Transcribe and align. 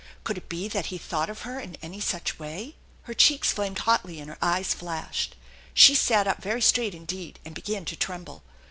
Could 0.23 0.35
it 0.39 0.49
be 0.49 0.67
that 0.67 0.87
he 0.87 0.97
thought 0.97 1.29
of 1.29 1.41
her 1.41 1.59
in 1.59 1.77
any 1.83 1.99
such 1.99 2.39
way? 2.39 2.75
Her 3.03 3.13
cheeks 3.13 3.51
flamed 3.53 3.77
hotly 3.77 4.19
and 4.19 4.31
her 4.31 4.37
eyes 4.41 4.73
flashed. 4.73 5.35
She 5.75 5.93
sat 5.93 6.27
up 6.27 6.41
very 6.41 6.63
straight 6.63 6.95
indeed, 6.95 7.37
and 7.45 7.53
began 7.53 7.85
to 7.85 7.95
tremble. 7.95 8.41